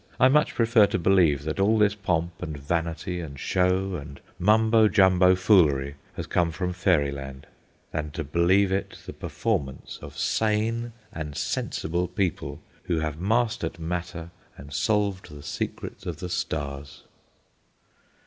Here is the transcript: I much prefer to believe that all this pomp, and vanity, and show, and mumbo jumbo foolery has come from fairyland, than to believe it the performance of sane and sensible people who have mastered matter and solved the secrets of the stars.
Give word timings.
I 0.19 0.29
much 0.29 0.55
prefer 0.55 0.87
to 0.87 0.97
believe 0.97 1.43
that 1.43 1.59
all 1.59 1.77
this 1.77 1.93
pomp, 1.93 2.41
and 2.41 2.57
vanity, 2.57 3.19
and 3.19 3.39
show, 3.39 3.93
and 3.97 4.19
mumbo 4.39 4.87
jumbo 4.87 5.35
foolery 5.35 5.93
has 6.15 6.25
come 6.25 6.51
from 6.51 6.73
fairyland, 6.73 7.45
than 7.91 8.09
to 8.13 8.23
believe 8.23 8.71
it 8.71 8.97
the 9.05 9.13
performance 9.13 9.99
of 10.01 10.17
sane 10.17 10.93
and 11.13 11.37
sensible 11.37 12.07
people 12.07 12.59
who 12.85 12.97
have 13.01 13.21
mastered 13.21 13.77
matter 13.77 14.31
and 14.57 14.73
solved 14.73 15.29
the 15.29 15.43
secrets 15.43 16.07
of 16.07 16.17
the 16.17 16.29
stars. 16.29 17.03